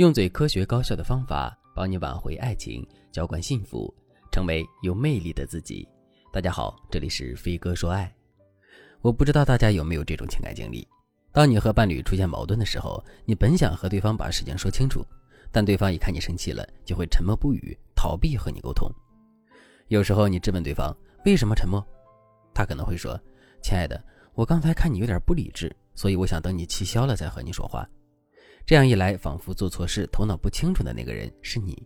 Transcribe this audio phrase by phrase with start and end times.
[0.00, 3.94] 用最科学高效的方法帮你挽回爱情，浇灌幸福，
[4.32, 5.86] 成为有魅力的自己。
[6.32, 8.10] 大家好，这里是飞哥说爱。
[9.02, 10.88] 我不知道大家有没有这种情感经历：
[11.32, 15.04] 当你和伴侣出现矛盾的时候，你本想和对方把事情说清楚，
[15.52, 18.90] 但对方一看你生气了，就会沉默不语，逃避和你沟通。
[19.88, 20.96] 有时候你质问对方
[21.26, 21.86] 为什么沉默，
[22.54, 23.20] 他可能会说
[23.62, 27.86] ：“亲爱的，我刚才看你有点不理智，所以我想等你气消了再和你说话。”
[28.70, 31.76] 这样一来，仿佛做错事、头脑不清楚的那个人是你。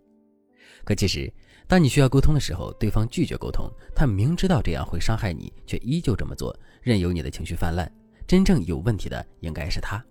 [0.85, 1.33] 可其实，
[1.67, 3.67] 当你需要沟通的时候，对方拒绝沟通，
[3.97, 7.91] 他明知道这样会伤害你，却依旧这么做，任由你的情绪泛滥。
[8.27, 10.05] 真正有问题的应该是他。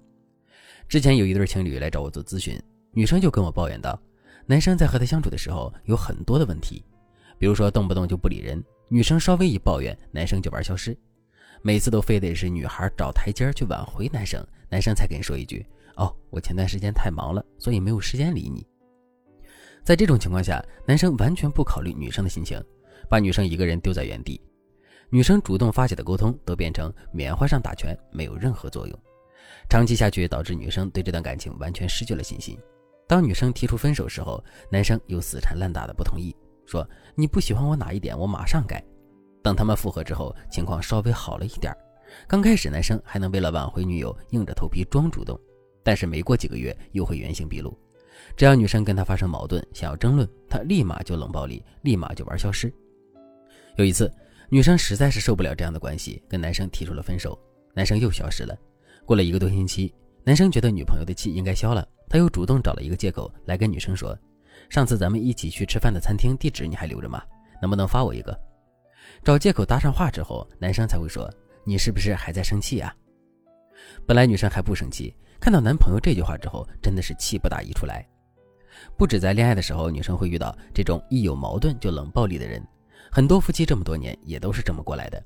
[0.90, 2.60] 之前有一对情侣来找我做咨询，
[2.92, 4.02] 女生就跟我抱怨道，
[4.48, 6.84] 男生在和她相处的时候有很多的问题，
[7.38, 8.60] 比如说动不动就不理人，
[8.90, 10.98] 女生稍微一抱怨，男生就玩消失，
[11.62, 15.64] 每次都非得是女孩找台阶去挽回男生，男生才肯说一句。
[15.98, 18.66] 哦，我前段时间太忙了，所以没有时间理你。
[19.84, 22.60] 在这种情况下，男生完全不考虑女生的心情，
[23.08, 24.42] 把女生一个人丢在原地。
[25.12, 29.00] 女生主动发起的沟通都变成棉花上打拳，没有任何作用。
[29.70, 32.58] 长期下去，导致女生对这段感情完全失去了信心。
[33.08, 38.84] 当女生提出分手时候，男生又死缠烂打的不同意，说你不喜欢我哪一点，我马上改。
[39.44, 41.72] 等他们复合之后，情况稍微好了一点
[42.28, 45.40] 刚开始，男生还能为了挽回女友，硬着头皮装主动。
[45.84, 47.78] 但是没过几个月又会原形毕露，
[48.38, 52.74] 只要女生跟他发生矛盾，想要争论，他立马就冷暴力，立马就玩消失。
[53.76, 54.10] 有一次，
[54.50, 57.38] 女生实在是受不了这样的关系，跟男生提出了分手，
[57.74, 58.58] 男生又消失了。
[59.06, 64.18] 过了一个多星期，男生觉得女朋友的气应该消了，他又主动找了一个借口来跟女生说
[64.70, 67.22] ：“上次咱们一起去吃饭的餐厅地址你还留着吗？
[67.62, 68.34] 能不能发我一个？”
[69.22, 71.30] 找借口搭上话之后，男生才会说
[71.64, 72.94] ：“你是不是还在生气啊？”
[74.06, 75.16] 本来女生还不生气。
[75.40, 78.08] 看到男朋友这句话之后，真的是气不打一处来。
[78.98, 82.66] 不止在恋爱的时候，女生会遇到这种一有矛盾就冷暴力的人。
[83.12, 85.22] 很多夫妻这么多年也都是这么过来的。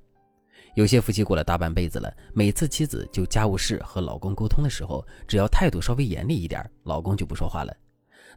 [0.73, 7.71] 有些夫妻过了大半辈子了，每次妻子就家务事和老公沟通的时候，只要态度稍微严厉一点，老公就不说话了。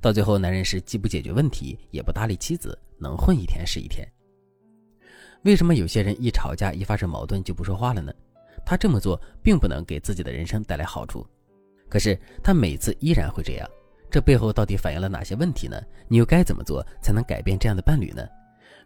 [0.03, 4.06] 到最后，男人是既不解决问题，也不搭理妻子，能混一天是一天。
[5.43, 8.12] 为什么有些人一吵架一发生矛盾就不说话了呢？
[8.65, 11.27] 他这么做并不能给自己的人生带来好处。
[11.89, 13.69] 可是他每次依然会这样，
[14.11, 15.81] 这背后到底反映了哪些问题呢？
[16.09, 18.27] 你又该怎么做才能改变这样的伴侣呢？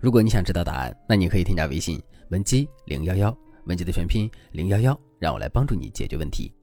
[0.01, 2.01] 如果你想知道答案，那你可以添加微信
[2.31, 6.55] 文姬零幺幺，文姬的全拼零幺幺，让我来帮助你解决问题。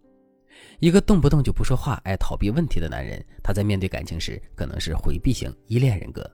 [0.79, 6.29] 一个动不动就不说话、爱逃避问题的男人，他在面对感情时可能是回避型依恋人格。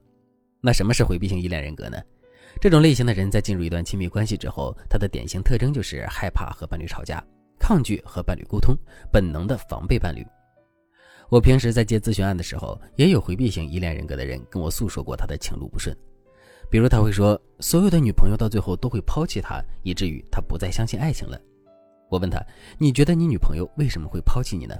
[0.61, 1.97] 那什么是回避型依恋人格呢？
[2.59, 7.23] 这种类型的人在进入一段亲密关系之后，他的典型特征就是害怕和伴侣吵架。
[7.59, 8.77] 抗拒和伴侣沟通，
[9.11, 10.25] 本能的防备伴侣。
[11.27, 15.95] 我平时在接咨询案的时候，也有回避型依恋人格的人跟我诉说过他的情路不顺。
[16.69, 21.41] 比如他会说，所有的女朋友到最后都会抛弃他，以至于他不再相信爱情了。
[22.09, 22.39] 我问他，
[22.77, 24.75] 你觉得你女朋友为什么会抛弃你呢？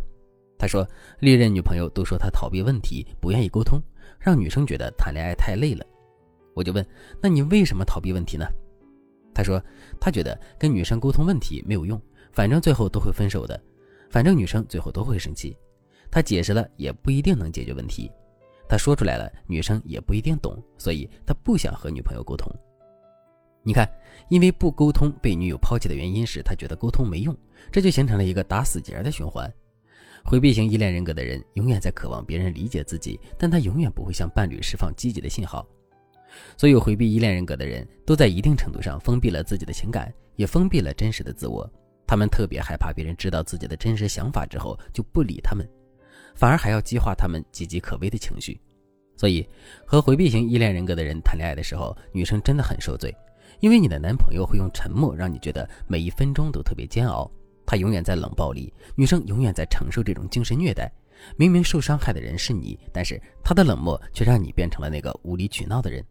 [0.59, 0.87] 他说，
[1.19, 3.81] 历任女朋友都说他逃避问题，不愿意沟通，
[4.19, 5.83] 让女生觉得谈恋爱太累了。
[6.57, 6.83] 我就问，
[7.21, 8.45] 那你为什么逃避问题呢？
[9.31, 9.63] 他说，
[9.99, 12.01] 他觉得跟女生沟通问题没有用。
[12.33, 13.59] 反正最后都会分手的，
[14.09, 15.55] 反正女生最后都会生气，
[16.11, 18.11] 他解释了也不一定能解决问题，
[18.67, 22.51] 他说出来了，女生也不一定懂，所以他不想和女朋友沟通。
[23.63, 23.89] 你看，
[24.29, 27.35] 因为不沟通被女友抛弃的原因是他觉得沟通没用，
[27.71, 29.51] 这就形成了一个打死结的循环。
[30.23, 35.67] 回避型依恋人格的人永远在渴望别人理解自己，但他永远不会向伴侣释放积极的信号。
[36.57, 41.69] 所有回避依恋人格的人都在一定程度上封闭了自己的情感，也封闭了真实的自我。
[42.05, 45.67] 他们特别害怕别人知道自己的真实想法之后就不理他们，
[46.35, 48.59] 反而还要激化他们岌岌可危的情绪。
[49.15, 49.47] 所以，
[49.85, 53.13] 和回避型依恋人格的人谈恋爱的时候，女生真的很受罪，
[53.59, 57.29] 因为你的男朋友会用沉默让你觉得每一分钟都特别煎熬。
[57.65, 60.89] 他永远在冷暴力，女生永远在承受这种精神虐待。
[61.35, 66.05] 明明受伤害的人是你，但是他的冷漠却让你变成了那个无理取闹的人。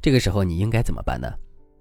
[0.00, 1.32] 这个时候你应该怎么办呢？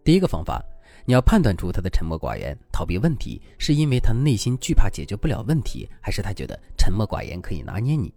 [0.03, 0.63] 第一个方法。
[1.07, 8.11] 你要判断出他的沉默寡言、逃避问题，是因为他内心惧怕解决不了问题，还是他觉得沉默寡言可以拿捏你？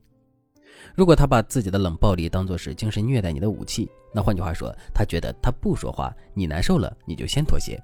[0.95, 7.79] 如果他把自己的冷暴力当作是精神虐待你的武器，那换句话说，他觉得他不说话，你难受了，你就先妥协。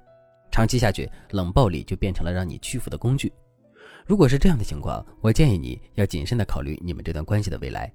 [0.49, 3.31] 长期下去，冷暴力就变成了让你屈服的工具。
[4.07, 7.93] 如果是这样的情况，我建议你要谨慎地考虑你们这段关系的未来。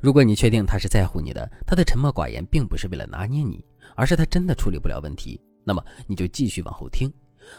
[0.00, 5.40] 如果你确定他是在乎你的，他的沉默寡言并不是为了拿捏你，而是他真的处理不了问题。
[5.64, 7.12] 那么你就继续往后听，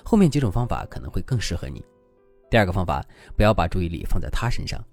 [0.04, 1.84] 后面几种方法可能会更适合你。
[2.50, 3.06] 第二个方法，
[3.38, 4.84] 不要把注意力放在他身上。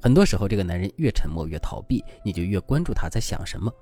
[0.00, 3.72] 很多时候，这个男人越沉默越逃避，你就越关注他在想什么，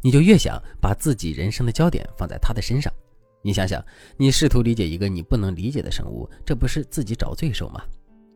[0.00, 2.92] 你就越想把自己人生的焦点放在他的身上。
[3.40, 3.84] 你想想，
[4.16, 7.82] 你试图理解一个你不能理解的生物，这不是自己找罪受吗？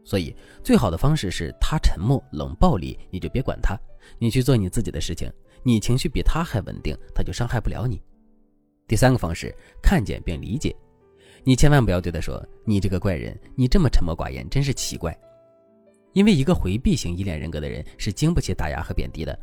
[0.07, 3.77] 所以，最好的方式是他沉默冷暴力，你就别管他，
[4.21, 5.29] 你去做你自己的事情。
[5.65, 8.01] 你情绪比他还稳定，他就伤害不了你。
[8.87, 10.73] 第三个方式，看见并理解。
[11.43, 15.17] 你千万不要对他说：“你这个怪人，你这么沉默寡言，真是奇怪。”
[16.15, 19.37] 因为一个回避型依恋人格的人是经不起打压和贬低的。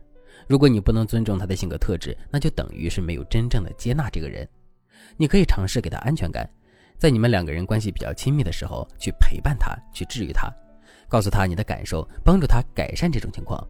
[0.48, 4.48] 如果你不能尊重他的性格特质，那就等于是没有真正的接纳这个人。
[5.18, 6.50] 你可以尝试给他安全感，
[6.98, 10.52] 在你们两个人关系比较亲密的时候，去陪伴他，去治愈他，
[11.10, 13.62] 告诉他你的感受，帮助他改善这种情况。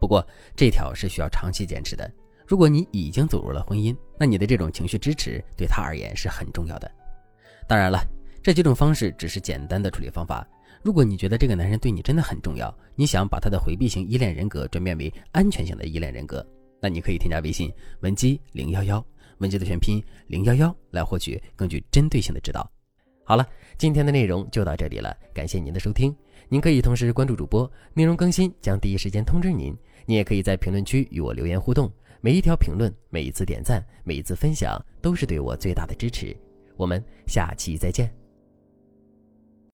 [0.00, 0.24] 不过
[0.54, 2.10] 这条是需要长期坚持的。
[2.46, 6.90] 如果你已经走入了婚姻，那你的这种情绪支持对他而言是很重要的。
[7.66, 8.02] 当然了，
[8.42, 10.46] 这几种方式只是简单的处理方法。
[10.82, 16.46] 如果你觉得这个男人对你真的很重要，你想把他的回避型依恋人格转变为安全型的依恋人格，
[16.80, 17.70] 那你可以添加微信
[18.00, 19.04] 文姬零幺幺。
[19.38, 22.70] 文姬的全拼零幺幺来获取更具针对性的指导。
[23.24, 23.46] 好了，
[23.76, 26.14] 今天的内容就到这里了，感谢您的收听。
[26.48, 29.76] 您可以同时关注主播，内容更新将第一时间通知您。
[30.06, 31.92] 您也可以在评论区与我留言互动，
[32.22, 36.34] 每一条评论、每一次点赞、每一次分享都是对我最大的支持。
[36.76, 38.17] 我们下期再见。